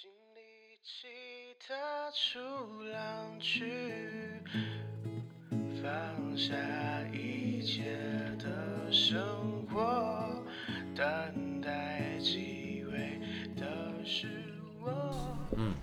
[0.00, 1.08] 尽力气
[1.68, 2.38] 踏出
[2.84, 3.70] 浪去，
[5.82, 6.56] 放下
[7.12, 7.84] 一切
[8.38, 10.42] 的生活，
[10.96, 13.20] 等待机会
[13.54, 14.26] 的是
[14.80, 15.36] 我。
[15.58, 15.74] 嗯，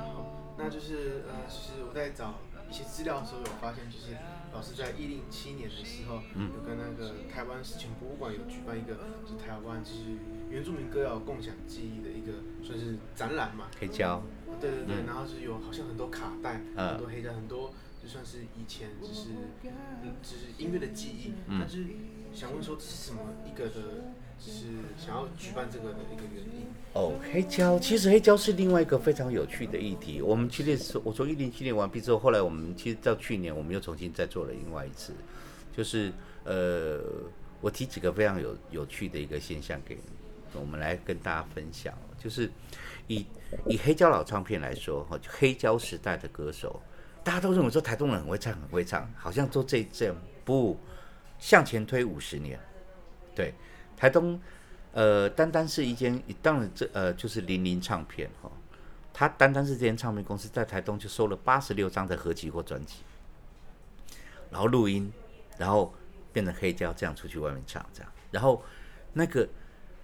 [0.58, 2.34] 那就是呃，就是我在找
[2.68, 4.18] 一些资料的时候有发现，就是
[4.52, 8.98] 老师在一零七年的时候，嗯，有跟那个台湾史前博物馆有举办一个，
[9.28, 10.18] 就台湾就是
[10.50, 14.23] 原住民歌谣共享记忆的一个算是展览嘛，黑胶，
[14.59, 19.29] 对对对，嗯、然后是有好像很多卡带，嗯、很多黑胶，很多就算是以前就是
[19.64, 21.86] 嗯就是音乐的记忆，嗯、但是
[22.33, 23.74] 想问说这是什么一个的？
[24.39, 24.52] 是
[25.04, 27.16] 想要举办这个的一个原因哦。
[27.33, 30.21] 黑胶其实黑胶是另外一个非常有趣的议题。
[30.21, 35.11] 我们去年是我从一零七年完毕之后，后来我们其实到去年我们又重新再做了另外一次，
[35.75, 37.02] 就是呃，
[37.61, 39.97] 我提几个非常有有趣的一个现象给
[40.53, 42.52] 我们来跟大家分享，就是
[43.08, 43.25] 以
[43.66, 46.81] 以黑胶老唱片来说哈，黑胶时代的歌手，
[47.23, 50.80] 大家都认为说台东人很会唱很会唱，好像都这这样不
[51.39, 52.59] 向前推五十年，
[53.35, 53.53] 对。
[53.95, 54.39] 台东，
[54.91, 58.52] 呃，单单是一间，当然这呃就是零零唱片哈，
[59.11, 62.97] 他单单是这间唱片公司在台东就收了八十六张的合集或专辑，
[64.52, 65.11] 然后录音，
[65.57, 65.91] 然后
[66.31, 68.63] 变成黑胶这样出去外面唱这样，然后
[69.13, 69.50] 那个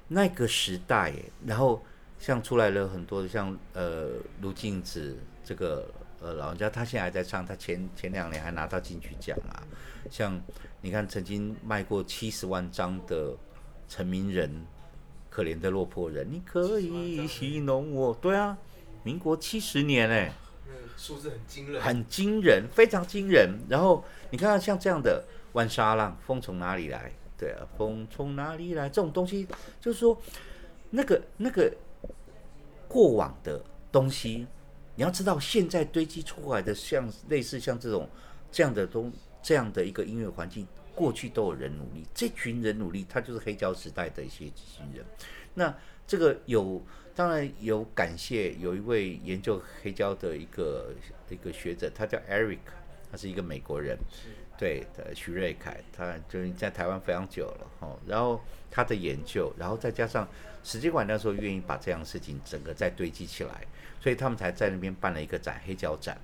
[0.08, 1.14] 那个时代，
[1.46, 1.84] 然后
[2.20, 4.10] 像出来了很多像呃
[4.42, 9.64] 卢静子这个呃老人家，他现在还在唱，他前前两年还拿到金曲奖啊，
[10.10, 10.42] 像
[10.82, 13.36] 你看曾经卖过七十万张的。
[13.90, 14.66] 陈明仁，
[15.30, 18.12] 可怜的落魄人，你可以戏弄我。
[18.16, 18.58] 对啊，
[19.04, 20.34] 民国七十年哎，
[20.98, 23.60] 数字很惊人，很惊人，非常惊人。
[23.70, 27.12] 然后你看看像这样的《万沙浪》，风从哪里来？
[27.38, 28.88] 对啊，风从哪里来？
[28.90, 29.48] 这种东西
[29.82, 30.20] 就是说，
[30.90, 31.74] 那个那个
[32.88, 34.48] 过往的东西，
[34.96, 38.08] 你要知道，现在堆积出来的像类似像这种
[38.52, 40.68] 这样的东这样的一个音乐环境。
[40.96, 44.46] 过去都有人努力，这群人努力，他就是黑胶时代的一些
[44.94, 45.04] 人。
[45.56, 45.76] 那
[46.06, 46.80] 这个有，
[47.16, 50.94] 当然有感谢，有一位研究黑胶的一个
[51.32, 52.60] 一个学者，他叫 Eric，
[53.10, 53.98] 他是一个美国人，
[54.58, 57.98] 对的，徐瑞凯，他就是在台湾非常久了哈。
[58.08, 60.28] 然后他的研究，然后再加上
[60.64, 63.66] 史接馆那时候愿意把这样的事情整个再堆积起来，
[64.00, 66.18] 所以他们才在那边办了一个展，黑胶展。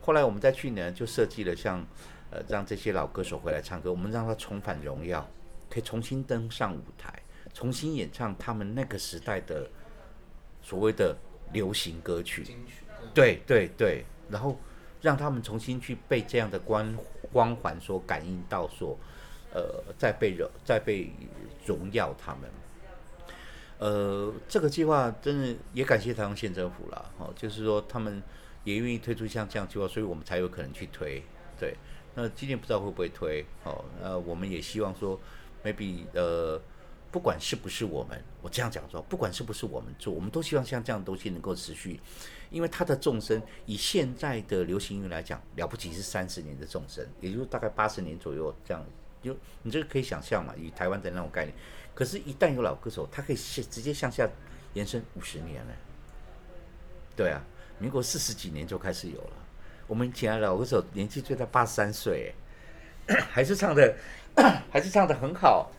[0.00, 1.84] 后来我们在去年就设计了像。
[2.30, 5.24] 呃，让这些老歌手回来唱歌，我们让他重返荣耀，
[5.70, 7.16] 可以重新登上舞台，
[7.52, 9.70] 重新演唱他们那个时代的
[10.60, 11.16] 所谓的
[11.52, 12.44] 流行歌曲。
[13.14, 14.58] 对对对，然后
[15.04, 16.96] 让他们重新去被这样的光
[17.30, 18.98] 光环所感应到，所
[19.52, 21.12] 呃在被荣再被
[21.66, 22.50] 荣耀他们。
[23.78, 28.22] 呃，这个计划真的也感谢台湾县政府了，哦，就是说他们
[28.64, 31.22] 也愿意推出像这样计划，所以我们才有可能去推，
[31.60, 31.76] 对。
[32.14, 33.84] 那今年不知道会不会推哦？
[34.00, 35.20] 呃，我们也希望说
[35.64, 36.58] ，maybe 呃，
[37.14, 42.00] 不管是不是我们，我这样讲说，不管是不是我们做，我们都希望像这样的东西能够持续，
[42.50, 48.84] 因为它的纵深，以现在的流行音乐来讲，了不起是三十年的纵深，也就是大概八十年左右这样，
[49.22, 51.54] 就你这个可以想象嘛，以台湾的那种概念。
[51.94, 54.28] 可是，一旦有老歌手，他可以直接向下
[54.72, 55.72] 延伸五十年了。
[57.14, 57.40] 对啊，
[57.78, 59.36] 民国四十几年就开始有了。
[59.86, 62.34] 我们请来老歌手，年纪最大八十三岁，
[63.30, 63.94] 还是唱的，
[64.72, 65.70] 还是唱的很好。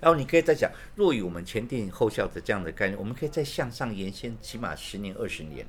[0.00, 5.66] 然后你可以再讲，若以我们前店后校的这样的概念，我们可以再向上延伸，起码十年、二十年，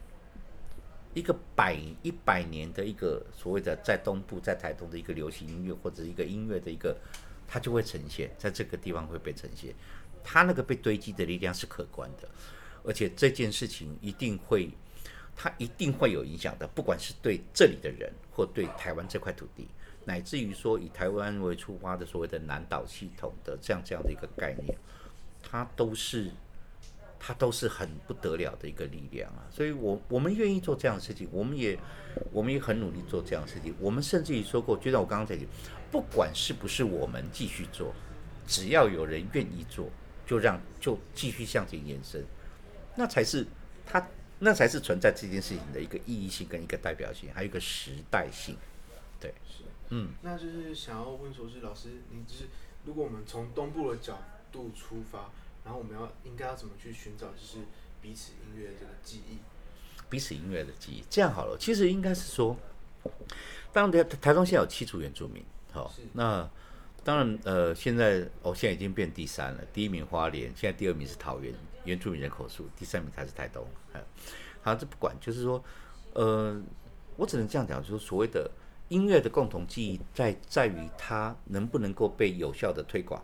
[1.14, 6.98] 一个百一百年的一个所谓的在东部、在台东的一个流行音乐或者一个音乐的一个，
[7.48, 9.74] 它就会呈现在这个地方会被呈现。
[10.24, 12.28] 它那个被堆积的力量是可观的，
[12.84, 14.70] 而且这件事情一定会。
[15.38, 19.68] 它一定会有影响的，不管是对这里的人，或对台湾这块土地，
[20.06, 24.78] 乃至于说以台湾为出发的所谓的南岛系统的这样这样的一个概念，
[25.44, 26.32] 它都是
[27.20, 29.44] 它都是很不得了的一个力量啊！
[29.52, 31.78] 所以我，我们愿意做这样的事情，我们也
[32.32, 33.74] 我们也很努力做这样的事情。
[33.80, 35.46] 我们甚至于说过，就像我刚刚在讲，
[35.92, 37.94] 不管是不是我们继续做，
[38.46, 39.90] 只要有人愿意做，
[40.26, 42.24] 就让就继续向前延伸，
[42.96, 43.46] 那才是
[43.86, 44.08] 它。
[44.38, 48.58] 那才是存在这件事情的一个意义性跟一个代表性，还有一个时代性，
[49.18, 49.34] 对，
[49.90, 52.46] 嗯，那就是想要问说，是老师，你就是
[52.86, 54.18] 如果我们从东部的角
[54.52, 55.30] 度出发，
[55.64, 57.60] 然后我们要应该要怎么去寻找，就是
[58.02, 59.40] 彼此音乐的这个记忆，
[60.10, 62.58] 彼此音乐的记忆，这样好了，其实应该是说，
[63.72, 66.50] 当然台台东现在有七组原住民，好，是那
[67.04, 71.54] 当然呃现在哦现在已经变第三了，第一名花莲，现在第二名是桃园。
[71.86, 73.64] 原住民人口数，第三名才是台东，
[74.64, 75.64] 好，这不管，就是说，
[76.14, 76.60] 呃，
[77.16, 78.50] 我只能这样讲，就是所谓的
[78.90, 83.22] 音乐的共同记忆在，在在于它能不能够被有效的推广。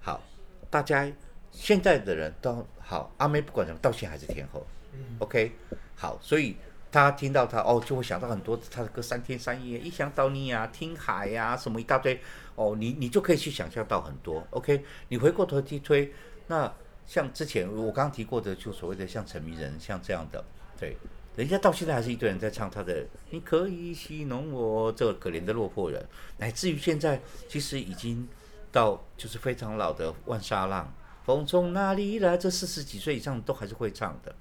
[0.00, 0.20] 好，
[0.68, 1.10] 大家
[1.50, 4.66] 现在的人都好，阿妹不管什么，到现在还是天后。
[4.92, 5.52] 嗯，OK，
[5.94, 6.56] 好，所以
[6.90, 12.20] 他听到他哦，就会想到很多他的歌，三天三夜，一想到你啊，听海呀、啊，什么一大堆，
[12.56, 14.44] 哦，你你就可以去想象到很多。
[14.50, 16.12] OK，你回过头去推，
[16.48, 16.72] 那
[17.06, 20.44] 像之前我刚刚提过的，就所谓的像陈明仁，像这样的，
[20.78, 20.96] 对，
[21.36, 26.04] 人家到现在还是一堆人在唱他的，你可以戏弄我这个可怜的落魄人，
[26.38, 28.28] 乃至于现在其实已经
[28.72, 30.92] 到就是非常老的万沙浪，
[31.24, 34.34] 风从哪里来，这四十几岁以上都还是会唱的。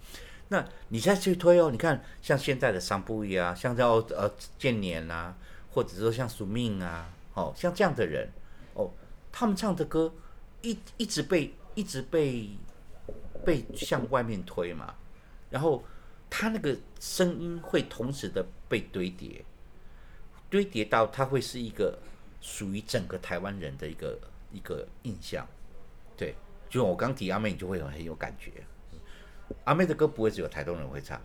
[0.49, 5.37] 那你再去推哦，你看像现在的桑布伊啊，像叫呃建年啊，
[5.71, 8.27] 或者说像苏命啊，哦，像这样的人
[8.73, 8.89] 哦，
[9.31, 10.11] 他们唱的歌
[10.63, 12.49] 一一直被一直被
[13.45, 14.95] 被向外面推嘛，
[15.51, 15.83] 然后
[16.29, 19.43] 他那个声音会同时的被堆叠，
[20.49, 21.97] 堆叠到他会是一个
[22.39, 24.19] 属于整个台湾人的一个
[24.51, 25.47] 一个印象，
[26.15, 26.35] 对，
[26.69, 28.51] 就我刚提阿妹，你就会很很有感觉。
[29.63, 31.19] 阿妹的歌不会只有台东人会唱，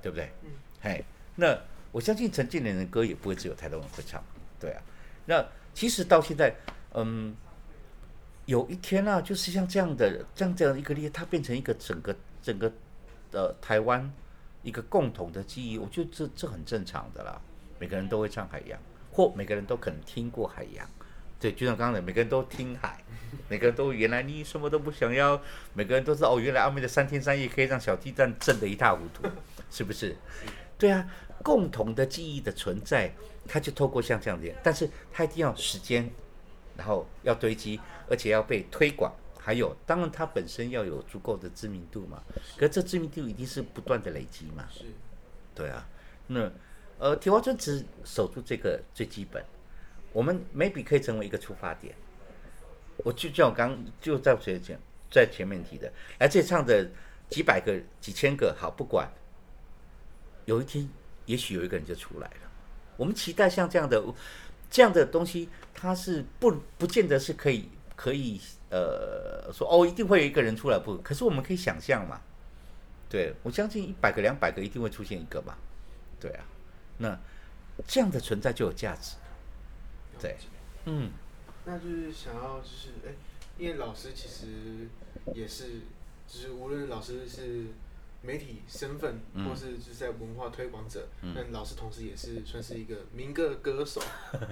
[0.00, 0.30] 对不对？
[0.42, 0.50] 嗯。
[0.80, 1.04] 嘿，
[1.36, 1.58] 那
[1.92, 4.24] 我相信陈建年的歌也不会只有台东人会唱，
[4.58, 4.82] 对啊。
[5.26, 6.54] 那其实到现在，
[6.94, 7.36] 嗯，
[8.46, 12.72] 有一天啊，就是像这样的，这样这样一个例，它变成一个整个整个
[13.32, 14.10] 呃台湾
[14.68, 17.40] 一个共同的记忆，我觉得这这很正常的啦。
[17.78, 18.78] 每个人都会唱海洋，
[19.10, 20.86] 或每个人都可能听过海洋。
[21.40, 22.98] 对，就像刚才，每个人都听海，
[23.48, 25.40] 每个人都原来你什么都不想要，
[25.72, 29.22] 每个人都知道哦，原来阿妹的三天三夜可以让小鸡蛋震得一塌糊涂，
[29.70, 30.16] 是不是？
[30.76, 31.08] 对啊，
[31.44, 33.12] 共同的记忆的存在，
[33.46, 36.10] 它就透过像这样子，但是它一定要时间，
[36.76, 37.80] 然后要堆积，
[38.10, 39.14] 而且要被推广，
[39.48, 42.22] 还有当然它本身要有足够的知名度嘛，
[42.54, 44.84] 可是这知名度一定是不断的累积嘛，是，
[45.54, 45.88] 对啊，
[46.26, 46.52] 那
[46.98, 49.42] 呃，铁花村只守住这个最基本。
[50.12, 51.94] 我们 maybe 可以成为一个出发点。
[52.98, 54.78] 我就像我刚就在前讲，
[55.10, 56.86] 在前面提的，来这里唱的
[57.30, 59.10] 几百个、几千个，好不管，
[60.44, 60.86] 有一天
[61.24, 62.52] 也许有一个人就出来了。
[62.98, 64.04] 我们期待像这样的
[64.70, 68.38] 这样的东西，它是不不见得是可以可以
[68.70, 70.96] 呃说哦，一定会有一个人出来不？
[70.98, 72.20] 可是我们可以想象嘛。
[73.08, 75.56] 对，我相信一百个、两百个一定会出现一个嘛。
[76.20, 76.44] 对啊，
[76.98, 77.18] 那
[77.86, 79.16] 这样的存在就有价值。
[80.20, 80.36] 对，
[80.84, 81.10] 嗯，
[81.64, 83.14] 那就是想要就是哎，
[83.56, 84.88] 因为老师其实
[85.32, 85.82] 也是，
[86.26, 87.66] 就是无论老师是
[88.20, 94.02] 媒体身份，或是就是在文化推广者，那、嗯、老师同时也是算是一个民歌歌手，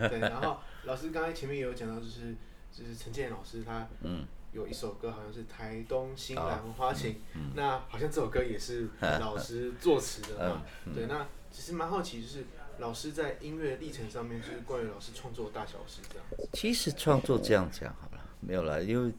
[0.09, 0.21] 对。
[0.21, 2.35] 然后老师刚才前面也有讲到，就是
[2.77, 10.63] 就是陈建老师他嗯有一首歌好像是《台东新兰花情》，嗯，那好像这首歌也是 老师作词的嘛，
[10.95, 11.07] 对。
[11.07, 12.45] 那其实蛮好奇就是。
[12.79, 16.47] 老师在音乐历程上面，就是关于老师创作大小事这样子。
[16.53, 19.11] 其实创作这样讲好了，没有了，因为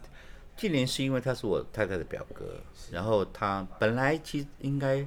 [0.56, 2.62] 建年是因为他是我太太的表哥，
[2.92, 5.04] 然后他本来其实应该，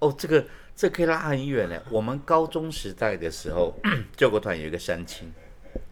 [0.00, 0.44] 哦，这个
[0.74, 1.80] 这個、可以拉很远嘞。
[1.92, 3.72] 我们高中时代的时候，
[4.16, 5.32] 救国团有一个山青，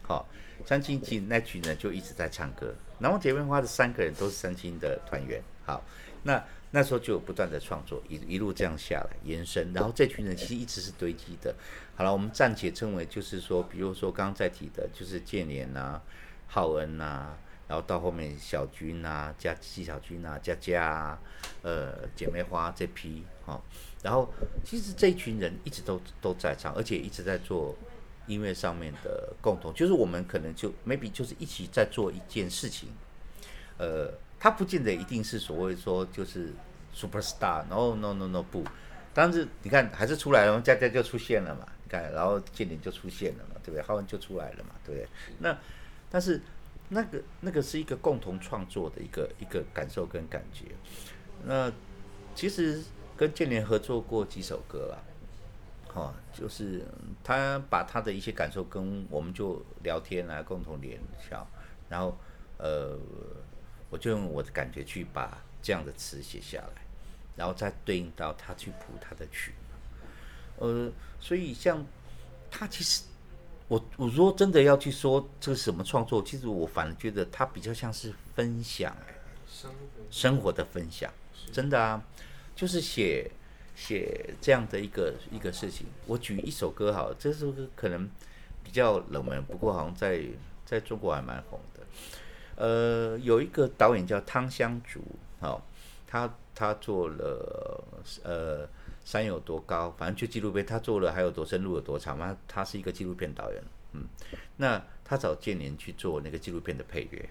[0.03, 2.75] 好，山青其实那群呢就一直在唱歌。
[2.99, 5.83] 南方姐妹花的三个人都是三星的团员，好，
[6.25, 6.45] 那。
[6.73, 11.53] 那时候就有不断的创作，一一路这样下来延伸，然后这群人其实一直是堆积的。
[11.97, 16.01] 好了，我们暂且称为就是说，比如说刚刚在提的，就是建联呐、
[16.47, 21.19] 浩恩呐、啊，然后到后面小军呐、加纪小军呐、佳佳啊，
[21.63, 23.61] 呃，姐妹花这批哈、哦，
[24.01, 24.33] 然后
[24.65, 27.75] 其实这群人一直都都在唱，而且一直在做
[28.31, 32.89] 音乐上面的共同，就是我们可能就 maybe 就是一起在做一件事情，
[33.79, 34.13] 呃。
[34.43, 36.51] 他不见得一定是所谓说就是
[36.95, 38.65] super star，no no no no 不，
[39.13, 43.83] 但是你看还是出来了，佳佳就出现了嘛，你看，然后建联就出现了嘛，对不对？
[43.83, 45.07] 浩文就出来了嘛，对不对？
[45.41, 45.59] 那
[46.11, 46.41] 但是
[46.89, 50.65] 那个那个是一个共同创作的一个一个感受跟感觉。
[51.45, 51.71] 那
[52.35, 52.83] 其实
[53.19, 54.97] 跟建联合作过几首歌啊，
[55.95, 56.85] 哦，就是
[57.23, 61.47] 他把他的一些感受跟我们就聊天啊共同联想，
[61.89, 62.17] 然后
[62.59, 62.99] 呃。
[63.93, 66.83] 我就用我的感觉去把这样的词写下来，
[67.35, 69.53] 然后再对应到他去谱他的曲，
[70.59, 71.85] 呃，所以像
[72.49, 73.03] 他其实，
[73.67, 78.97] 我我如果真的要去说这是什么创作，其实我反而觉得他比较像是分享，
[79.49, 79.77] 生活
[80.09, 81.13] 生活的分享，
[81.51, 82.01] 真的啊，
[82.55, 83.29] 就是写
[83.81, 85.87] 写这样的一个一个事情。
[86.07, 88.07] 我举一首歌好，这首歌可能
[88.63, 90.23] 比较冷门，不过好像在
[90.67, 91.81] 在中国还蛮红的。
[92.57, 95.01] 呃，有一个导演叫汤香竹，
[95.41, 95.63] 哦，
[96.07, 97.83] 他他做了
[98.23, 98.69] 呃
[99.03, 102.37] 山有多高，反正就纪录片，他做了还有多深，路有多长嘛。
[102.47, 103.63] 他是一个纪录片导演，
[103.95, 104.05] 嗯，
[104.59, 107.31] 那他找建联去做那个纪录片的配乐，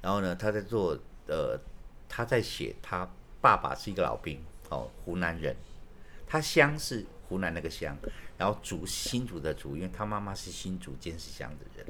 [0.00, 0.96] 然后呢，他在做
[1.26, 1.60] 呃，
[2.08, 3.06] 他在写他
[3.42, 5.54] 爸爸是一个老兵哦，湖南人，
[6.26, 7.96] 他乡是湖南那个乡，
[8.38, 11.86] 然后主新竹的族，因为他妈妈是新竹尖石乡的人，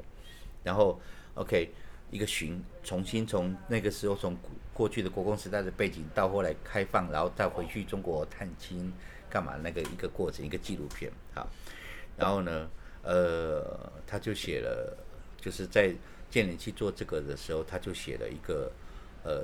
[0.63, 0.99] 然后
[1.35, 1.71] OK
[2.11, 4.37] 一个寻重新从那个时候从。
[4.73, 8.91] 过去的国共时代的背景，到后来开放，然后再回去中国探亲，
[9.29, 11.45] 干嘛那个一个过程，一个纪录片啊。
[12.17, 12.69] 然后呢，
[13.03, 14.97] 呃，他就写了，
[15.39, 15.93] 就是在
[16.31, 18.71] 建联去做这个的时候，他就写了一个，
[19.23, 19.43] 呃，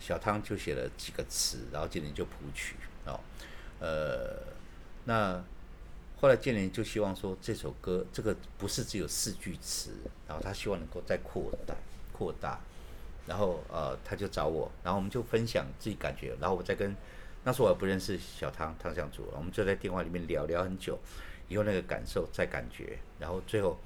[0.00, 2.76] 小汤就写了几个词，然后建林就谱曲
[3.06, 3.18] 哦，
[3.80, 4.42] 呃，
[5.04, 5.42] 那
[6.20, 9.90] 后来建林就希望说这首歌这个不是只有四句词，
[10.26, 11.74] 然后他希望能够再扩大
[12.12, 12.60] 扩大。
[13.24, 16.92] 然后呃，他就找我，然后我们就分享自己感觉，然后我再跟
[17.44, 20.98] 那时候我也不认识小汤汤向祖，我们就在电话里面聊聊很久，
[21.46, 23.78] 以后那个感受再感觉，然后最后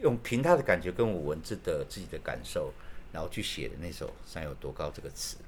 [0.00, 2.72] 用凭他的感觉跟我文字的自己的感受，
[3.14, 5.38] 然后去写的那首《山有多高》这个词。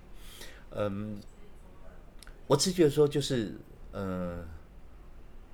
[0.71, 1.21] 嗯，
[2.47, 3.53] 我只觉得说就是
[3.93, 4.43] 呃，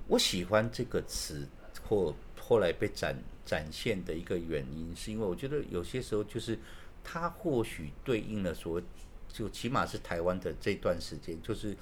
[0.07, 1.45] 我喜欢这个词
[1.85, 6.57] 或后来被展展现的一个原因，是因为我觉得有些时候就是。
[7.05, 8.81] 它或许对应了说，
[9.27, 11.75] 就起码是台湾的这段时间，就是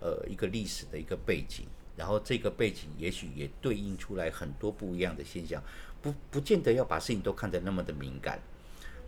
[0.00, 5.62] 呃一个历史的一个背景，然后这个背景也许也对应出来很多不一样的现象，
[6.00, 8.40] 不不见得要把事情都看得那么的敏感，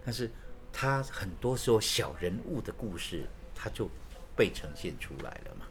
[0.05, 0.31] 但是
[0.77, 3.89] 他很多时候小人物的故事，他就
[4.37, 5.67] 被呈现出来了嘛，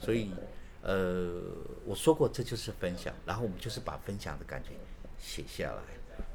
[0.00, 0.32] 所以
[0.82, 1.40] 呃
[1.86, 4.70] 我说过这就是分享，然后我们就是把分享的感觉
[5.16, 5.82] 写下来，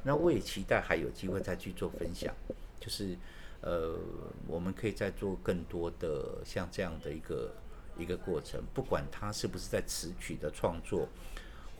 [0.02, 2.34] 那我也期待还有机会再去做分享。
[2.80, 3.18] 就是，
[3.60, 4.00] 呃，
[4.48, 7.54] 我们可以再做更多的像这样的一个
[7.98, 11.06] 一个过程，不管他是不是在词曲的创作，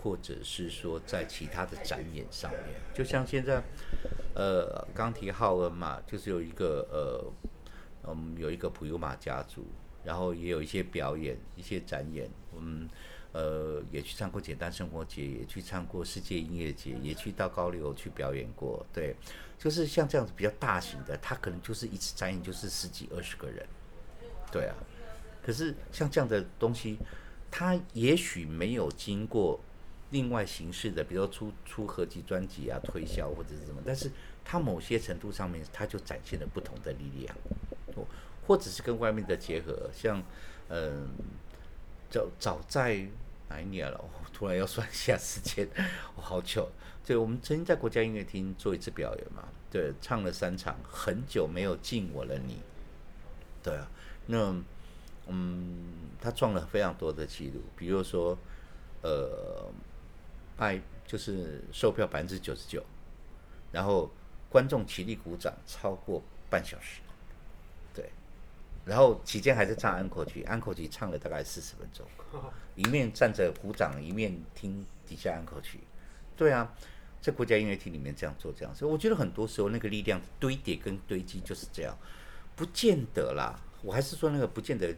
[0.02, 2.62] 或者是说在其他的展演上面，
[2.94, 3.62] 就像现在，
[4.34, 7.32] 呃，刚提浩恩嘛，就是有一个呃，
[8.04, 9.66] 我嗯，有一个普悠玛家族，
[10.04, 12.90] 然后也有一些表演、一些展演，嗯。
[13.32, 18.84] 呃，也去唱过简单生活节，也去唱过世界音乐节，也去到高流去表演过。
[18.92, 19.16] 对，
[19.56, 23.64] 就是像这样子比较大型的，他可能就是一次展演就是十几二十个人。
[24.52, 24.76] 对啊，
[25.44, 26.98] 可是像这样的东西，
[27.52, 29.60] 他也许没有经过
[30.12, 34.12] 另外形式的，比如说出出合集专辑啊、推销或者是什么，但是
[34.44, 37.36] 他某些程度上面，他就展现了不同的力量，
[37.96, 38.06] 或
[38.46, 40.24] 或者是跟外面的结合，像
[40.70, 41.08] 嗯。
[42.12, 43.06] 早早在
[43.50, 43.96] 哪一年了？
[44.02, 45.70] 我突然要算一下时间，
[46.16, 46.68] 我 好久。
[47.06, 52.64] 对，我们曾经在国家音乐厅做一次表演嘛，对，唱了三场，很久没有见我了你。
[53.62, 53.88] 对啊，
[54.26, 54.56] 那
[55.28, 58.36] 嗯，他创了非常多的记录，比如说
[59.04, 59.72] 呃，
[60.60, 62.84] 卖就是售票百分之九十九，
[63.72, 64.12] 然后
[64.50, 67.02] 观众起立鼓掌超过半小时。
[67.96, 68.12] 对
[68.86, 72.06] 然后期间还是唱安可曲，安可曲唱了大概四十分钟，
[72.76, 75.80] 一面站着鼓掌，一面听底下安可曲。
[76.36, 76.74] 对啊，
[77.22, 81.98] 在国家音乐厅里面这样做这样，所以我觉得很多时候那个力量堆叠跟堆积就是这样，
[82.56, 83.60] 不见得啦。
[83.82, 84.94] 我还是说那个不见得，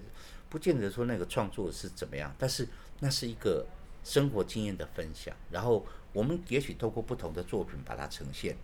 [0.49, 2.67] 不见得说那个创作是怎么样，但是
[2.99, 3.65] 那是一个
[4.03, 5.35] 生活经验的分享。
[5.49, 8.55] 然后我们也许透过不同的作品把它呈现，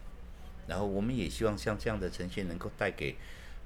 [0.68, 3.16] 然后我们也希望像这样的呈现能够带给。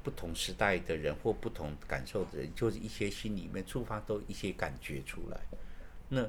[0.04, 5.40] 不同时代的人或不同感受的人，就是一些心里面触发都一些感觉出来，
[6.10, 6.28] 那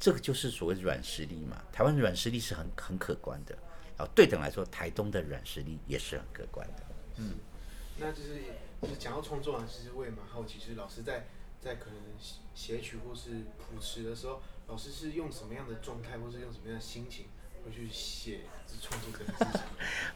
[0.00, 1.62] 这个就是所谓软实力嘛。
[1.70, 3.56] 台湾软实力是很很可观的，
[3.96, 6.82] 然后对等来说，台东的软实力也是很可观的。
[7.18, 7.34] 嗯，
[8.00, 8.30] 那就是
[8.82, 11.28] 就是讲到创作啊，其实我也蛮好奇，是老师在
[11.60, 12.00] 在可能
[12.52, 17.26] 写曲或是谱词的时候，老师是用什么样的状态，或是用什么样的心情？
[17.64, 18.40] 会去写
[18.78, 19.62] 创作这个事情，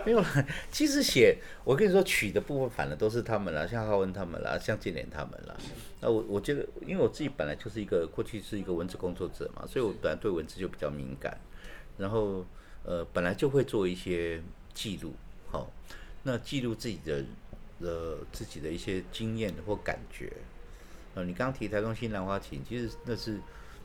[0.05, 0.47] 没有了。
[0.71, 5.59] 其实写，我跟你说，曲的部分反而都是他们了，像浩文他们了，像建联他们了。
[6.03, 11.41] 那我我觉得，因为我自己本来就是一个过去是一个文字工作者嘛，所以我本来对文字就比较敏感。
[11.97, 12.45] 然后
[12.85, 14.43] 呃，本来就会做一些
[14.75, 15.15] 记录，
[15.51, 15.67] 好、哦，
[16.25, 17.25] 那记录自己的
[17.81, 20.31] 呃自己的一些经验或感觉。
[21.15, 23.41] 呃，你刚刚提台东新兰花情，其实那是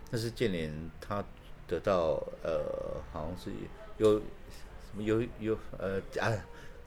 [0.10, 1.24] 那是建联他。
[1.66, 3.50] 得到呃，好像是
[3.98, 6.30] 有什么有有呃啊，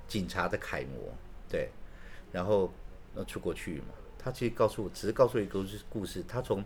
[0.07, 1.13] 警察的楷模
[1.49, 1.71] 对，
[2.31, 2.71] 然后
[3.15, 3.87] 那出国去嘛，
[4.19, 6.63] 他其实告诉我，只是告诉一个故事，他从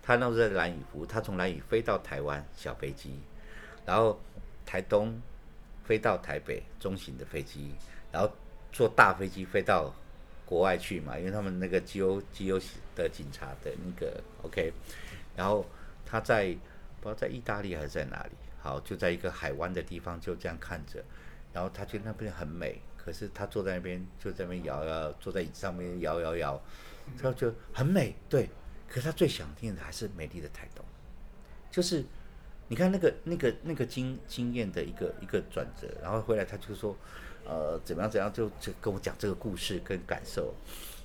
[0.00, 3.18] 他那时候在兰屿湖，他从兰屿飞到台湾小飞机，
[3.84, 4.18] 然后
[4.64, 5.20] 台东
[5.84, 7.74] 飞到台北中型的飞机，
[8.12, 8.30] 然后
[8.70, 9.92] 坐大飞机飞到
[10.46, 12.60] 国外去嘛，因为他们那个 GO GO
[12.94, 14.72] 的警察的那个 OK，
[15.36, 15.66] 然后
[16.08, 16.56] 他在
[17.00, 21.04] 不知道在意大利还是在哪里，好就在一个海湾的地方就这样看着，
[21.52, 26.58] 然后他觉得那边很美，可是他坐在那边就在那边摇摇，坐在椅子上面摇摇摇，
[27.20, 28.48] 他就很美，对，
[28.88, 30.82] 可是他最想念的还是美丽的台东，
[31.70, 32.02] 就是
[32.68, 36.96] 你看那个那个那个经经验的一个一个转折，然后回来他就说。
[37.44, 38.10] 呃，怎么样？
[38.10, 38.30] 怎样？
[38.30, 40.52] 就就跟我讲这个故事跟感受。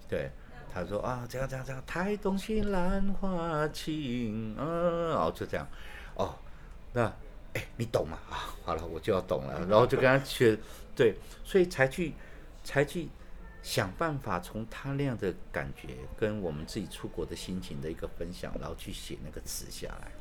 [0.09, 0.29] 对，
[0.73, 5.67] 他说啊，这样这样这样，台东西兰花情，嗯，然后就这样。
[6.15, 6.33] 哦，
[6.93, 7.03] 那
[7.53, 8.17] 哎，你懂吗？
[8.29, 9.59] 啊，好了，我就要懂了。
[9.69, 10.57] 然后就跟他学，
[10.95, 12.13] 对，所以才去
[12.63, 13.07] 才去
[13.61, 20.11] 想办法从他那样的感觉跟我们自己出国的心情的一个分享，然后去写那个词下来。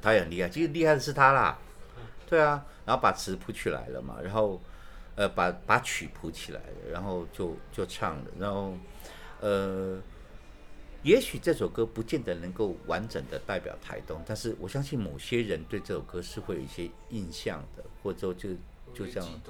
[0.00, 1.58] 他也很厉害，其实厉害的是他啦。
[2.28, 4.60] 对啊，然后把词谱起来了嘛，然后。
[5.16, 8.74] 呃，把把曲谱起来了，然后就就唱了，然后，
[9.40, 10.00] 呃，
[11.02, 18.50] 也许这首歌不见得能够完整的代表台东，但是我相信某些人对这首歌是会有一些印象的，或者就
[18.94, 19.40] 就这样，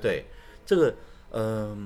[0.00, 0.24] 对，
[0.64, 0.94] 这个，
[1.30, 1.78] 嗯、呃，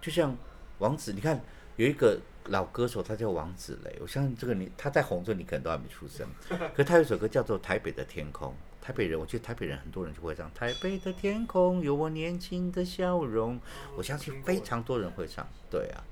[0.00, 0.36] 就像
[0.78, 1.40] 王子，你看
[1.76, 8.48] 有一个老歌手，他叫王子雷，我相信这个你他在红着，你可能都还没出生， 可是他有一首歌叫做《台北的天空》。
[8.84, 13.56] 台北人，我觉得台北人很多人就会唱《台北的天空有我年轻的笑容》，
[13.96, 15.48] 我相信非常多人会唱。
[15.70, 16.04] 对啊，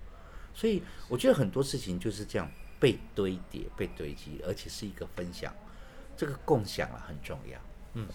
[0.55, 5.53] 所以我觉得很多事情就是这样被堆叠、被堆积，而且是一个分享，
[6.17, 7.59] 这个共享啊很重要。
[7.95, 8.07] 嗯。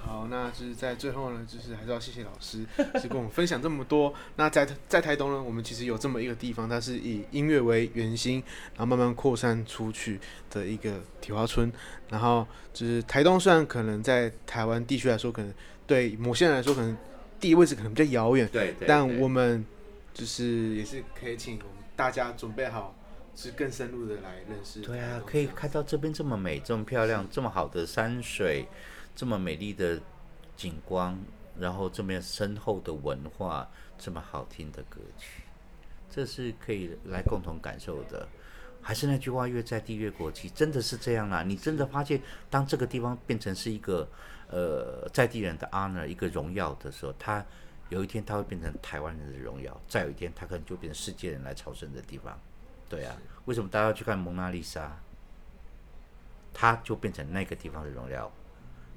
[0.00, 2.64] 好，那就是在最后呢，就是还是要谢谢老师，
[3.02, 4.14] 是跟我们分享这么多。
[4.36, 8.40] 那在在台东呢，我们其实有这么一个地方，它是以音乐为圆心，
[8.76, 10.20] 然后慢慢扩散出去
[10.50, 11.72] 的一个铁花村。
[12.08, 15.52] 然后就是台东，虽然可能在台湾地区来说，可能
[15.84, 16.96] 对某些人来说，可能
[17.40, 19.66] 地理位置可能比较遥远，对，对，但我们
[20.16, 22.94] 就是也是可以请我们大家准备好，
[23.36, 24.80] 是更深入的来认识。
[24.80, 28.66] 对啊，可以看到这边这么美、这么漂亮、这么好的山水。
[29.18, 29.98] 这么美丽的
[30.58, 31.18] 景观，
[31.58, 35.40] 然后这么深厚的文化，这么好听的歌曲，
[36.10, 38.28] 这是可以来共同感受的。
[38.82, 41.42] 还是那句话，越在地越国际，真的是这样啦。
[41.42, 44.06] 你真的发现，当这个地方变成是一个
[44.50, 47.42] 呃在地人的 honor，一个荣耀的时候，它
[47.88, 52.38] 有一天它会变成台湾人的荣耀，再有一天它可能就变成世界人来朝圣的地方。
[52.88, 54.96] 对啊，为什么大家要去看蒙娜丽莎？
[56.52, 58.30] 它就变成那个地方的荣耀。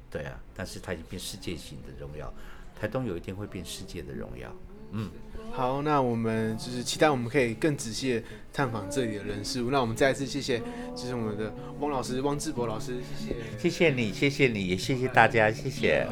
[0.10, 2.34] 对啊，但是它已经变世界性的荣耀，
[2.80, 4.52] 台东有一天会变世界的荣耀。
[4.91, 5.12] 嗯，
[5.52, 9.69] 好，那我们就是期待我们可以更仔细探访这里的人事物。
[9.69, 10.60] 那我们再一次谢谢，
[10.95, 16.08] 就是我们的汪老师汪志博老师，谢谢，谢谢你，谢谢你，也谢谢大家，谢谢。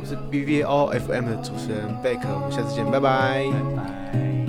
[0.00, 3.44] 我是 B V O F M 的主持人贝克，我们下次见，拜拜。
[3.76, 4.43] 拜拜。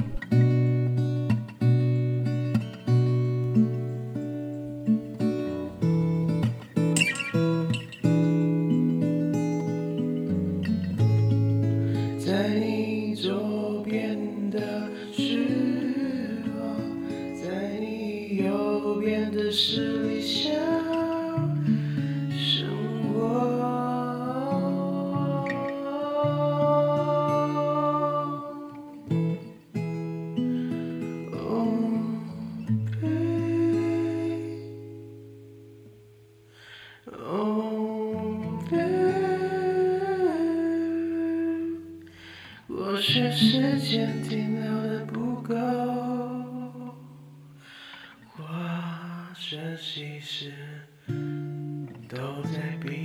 [43.85, 45.53] 时间停留的不够。
[48.31, 50.51] 花甚喜事
[52.09, 53.04] 都在闭